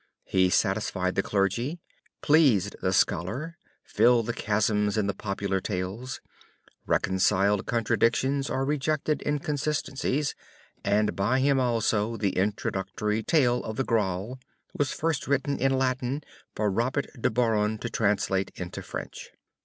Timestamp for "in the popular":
4.97-5.61